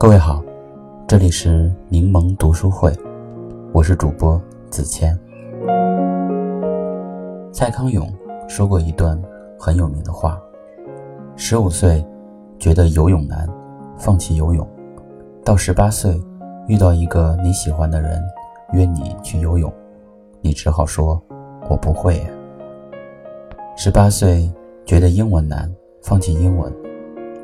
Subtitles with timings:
[0.00, 0.42] 各位好，
[1.06, 2.90] 这里是柠檬读书会，
[3.70, 4.40] 我是主播
[4.70, 5.14] 子谦。
[7.52, 8.10] 蔡康永
[8.48, 9.22] 说过一段
[9.58, 10.40] 很有名的话：
[11.36, 12.02] 十五岁
[12.58, 13.46] 觉得游泳难，
[13.98, 14.66] 放弃游泳；
[15.44, 16.18] 到十八岁
[16.66, 18.22] 遇到一个你喜欢的人
[18.72, 19.70] 约你去游泳，
[20.40, 21.22] 你只好说
[21.68, 22.26] “我不会”。
[23.76, 24.50] 十八岁
[24.86, 26.72] 觉得英文难，放弃英文；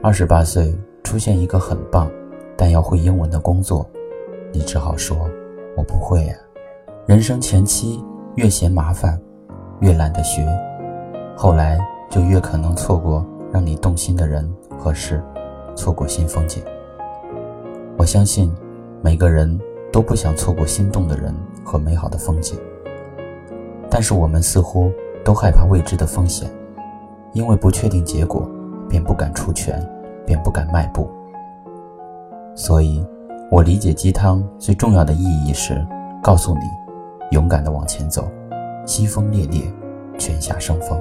[0.00, 2.08] 二十八岁出现一个很棒。
[2.56, 3.86] 但要会英文的工作，
[4.52, 5.16] 你只好说
[5.76, 6.34] ：“我不会呀。”
[7.06, 8.02] 人生前期
[8.36, 9.20] 越嫌麻烦，
[9.80, 10.46] 越懒得学，
[11.36, 15.22] 后来就越可能错过让你动心的人和事，
[15.74, 16.62] 错过新风景。
[17.96, 18.54] 我相信，
[19.02, 19.60] 每个人
[19.92, 22.58] 都不想错过心动的人和美好的风景，
[23.90, 24.90] 但是我们似乎
[25.24, 26.48] 都害怕未知的风险，
[27.32, 28.48] 因为不确定结果，
[28.88, 29.86] 便不敢出拳，
[30.24, 31.08] 便不敢迈步。
[32.56, 33.04] 所以，
[33.50, 35.84] 我理解鸡汤最重要的意义是
[36.22, 36.60] 告诉你，
[37.32, 38.28] 勇敢的往前走，
[38.86, 39.62] 西风烈烈，
[40.18, 40.96] 泉下生风。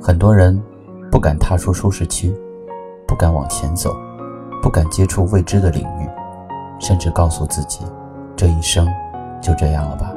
[0.00, 0.58] 很多人
[1.10, 2.34] 不敢踏出舒适区，
[3.06, 3.94] 不敢往前走，
[4.62, 6.08] 不敢接触未知的领域，
[6.78, 7.80] 甚至告诉自己，
[8.34, 8.88] 这一生
[9.40, 10.14] 就这样了吧。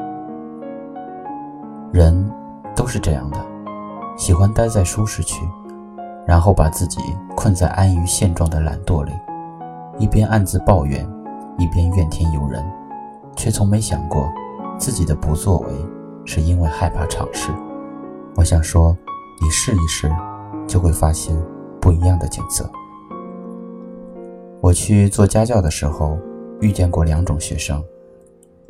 [1.91, 2.31] 人
[2.73, 3.37] 都是这样的，
[4.15, 5.45] 喜欢待在舒适区，
[6.25, 7.01] 然后把自己
[7.35, 9.11] 困在安于现状的懒惰里。
[10.01, 11.07] 一边暗自抱怨，
[11.59, 12.65] 一边怨天尤人，
[13.35, 14.27] 却从没想过
[14.75, 15.67] 自己的不作为
[16.25, 17.51] 是因为害怕尝试。
[18.35, 18.97] 我想说，
[19.39, 20.11] 你试一试，
[20.67, 21.37] 就会发现
[21.79, 22.67] 不一样的景色。
[24.59, 26.17] 我去做家教的时候，
[26.61, 27.79] 遇见过两种学生：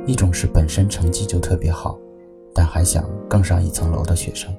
[0.06, 1.98] 一种是本身成绩就特别好，
[2.54, 4.52] 但还想更上一层楼的学生；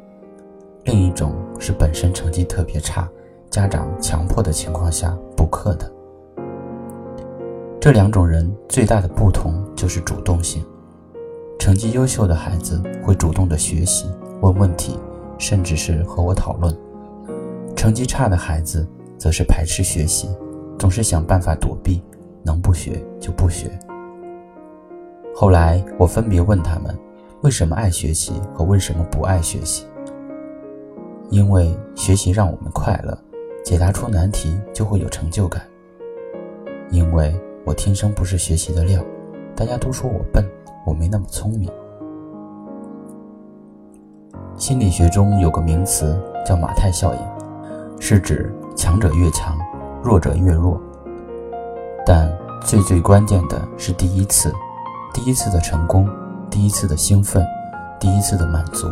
[0.85, 3.07] 另一种是本身成绩特别差，
[3.51, 5.93] 家长强迫的情况下补课的。
[7.83, 10.65] 这两种人最大的不同就是主动性。
[11.59, 14.09] 成绩优秀的孩子会主动的学习、
[14.41, 14.97] 问问题，
[15.37, 16.73] 甚至是和我讨论；
[17.75, 18.87] 成绩差的孩子
[19.19, 20.29] 则是排斥学习，
[20.79, 22.01] 总是想办法躲避，
[22.45, 23.69] 能不学就不学。
[25.35, 26.97] 后来我分别问他们，
[27.41, 29.85] 为什么爱学习和为什么不爱学习？
[31.31, 33.19] 因为学习让我们快乐，
[33.65, 35.61] 解答出难题就会有成就感。
[36.89, 37.35] 因为。
[37.65, 39.01] 我天生不是学习的料，
[39.55, 40.45] 大家都说我笨，
[40.85, 41.71] 我没那么聪明。
[44.57, 47.21] 心理学中有个名词叫马太效应，
[48.01, 49.57] 是指强者越强，
[50.03, 50.81] 弱者越弱。
[52.05, 52.31] 但
[52.65, 54.53] 最最关键的是第一次，
[55.15, 56.09] 第一次的成功，
[56.51, 57.47] 第一次的兴奋，
[58.01, 58.89] 第一次的满足，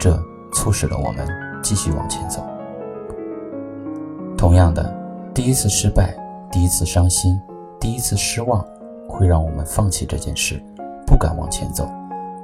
[0.00, 0.18] 这
[0.52, 1.28] 促使了我们
[1.62, 2.42] 继续往前走。
[4.36, 4.94] 同样的，
[5.34, 6.16] 第一次失败，
[6.50, 7.38] 第一次伤心。
[7.80, 8.64] 第一次失望，
[9.08, 10.60] 会让我们放弃这件事，
[11.06, 11.88] 不敢往前走，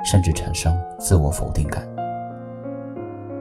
[0.04, 1.86] 甚至产生自我否定感。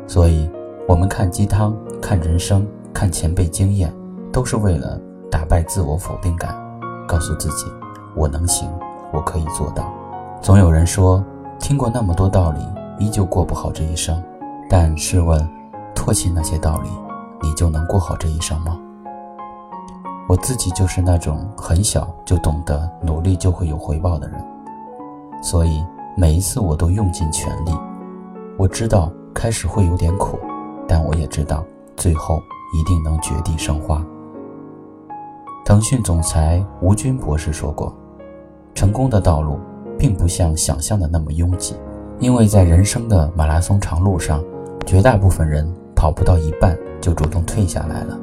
[0.08, 0.50] 所以，
[0.88, 3.94] 我们看鸡汤、看人生、看前辈经验，
[4.32, 5.00] 都是为了
[5.30, 6.56] 打败自我否定感，
[7.08, 7.66] 告诉自己
[8.16, 8.70] 我能行，
[9.12, 9.94] 我可以做到。
[10.42, 11.24] 总有人说，
[11.60, 12.60] 听过那么多道理，
[13.00, 14.22] 依旧过不好这一生。
[14.70, 15.40] 但试问，
[15.96, 16.90] 唾弃那些道理，
[17.42, 18.80] 你就能过好这一生吗？
[20.34, 24.44] 我自己就是那种很小就懂得努力就会有回报的人，
[25.44, 25.86] 所以
[26.18, 27.72] 每一次我都用尽全力。
[28.58, 30.40] 我知道开始会有点苦，
[30.88, 31.64] 但我也知道
[31.96, 32.42] 最后
[32.74, 34.04] 一定能绝地生花。
[35.64, 37.96] 腾讯总裁吴军博士说过
[38.74, 39.60] ：“成功的道路
[40.00, 41.76] 并不像想象的那么拥挤，
[42.18, 44.44] 因为在人生的马拉松长路上，
[44.84, 48.20] 绝大部分人跑不到一半就主动退下来了。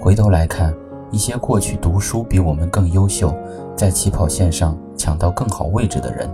[0.00, 0.74] 回头来看。”
[1.10, 3.34] 一些过去读书比我们更优秀，
[3.74, 6.28] 在起跑线上抢到更好位置的人，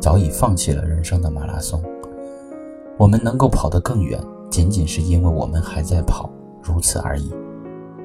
[0.00, 1.82] 早已放弃了人生的马拉松。
[2.96, 4.20] 我们能够跑得更远，
[4.50, 6.30] 仅仅是因为我们还在跑，
[6.62, 7.32] 如此而已。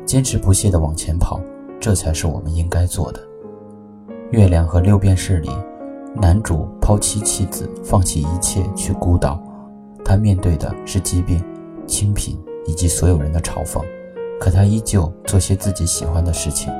[0.06, 1.39] 坚持不懈地往前跑，
[1.80, 3.19] 这才是我们应该做的。
[4.31, 5.50] 《月亮和六便士》里，
[6.16, 9.42] 男主抛妻弃子，放弃一切去孤岛，
[10.04, 11.44] 他面对的是疾病、
[11.86, 13.83] 清贫以及所有人的嘲讽。
[14.45, 16.71] 可他依旧做些自己喜欢的事情。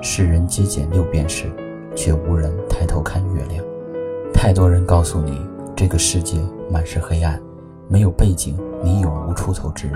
[0.00, 1.50] 世人皆捡六便士，
[1.96, 3.64] 却无人抬头看月亮。
[4.32, 5.44] 太多人告诉你，
[5.74, 6.38] 这个世界
[6.70, 7.42] 满是黑暗，
[7.88, 9.94] 没有背景，你永无出头之日。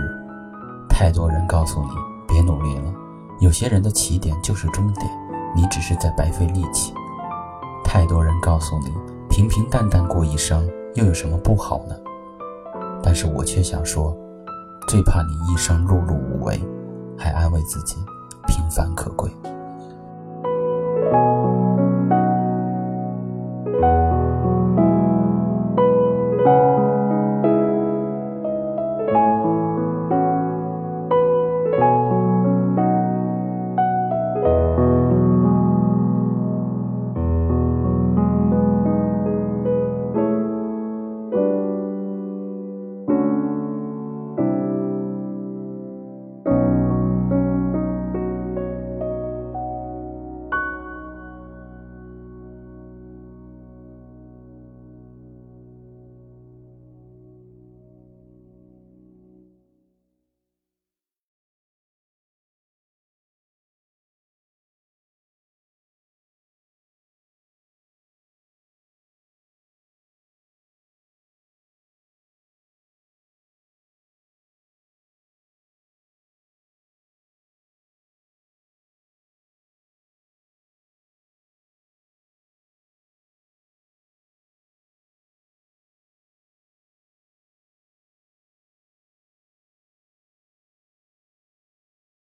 [0.88, 1.90] 太多人告诉你，
[2.26, 2.92] 别努力了，
[3.38, 5.08] 有些人的起点就是终点，
[5.54, 6.92] 你只是在白费力气。
[7.84, 8.92] 太多人告诉你，
[9.30, 11.94] 平平淡淡过一生，又有什么不好呢？
[13.00, 14.12] 但是我却想说，
[14.88, 16.60] 最怕你一生碌碌无为。
[17.18, 17.96] 还安慰自己，
[18.46, 19.30] 平凡可贵。